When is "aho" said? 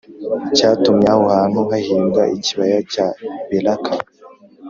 1.13-1.23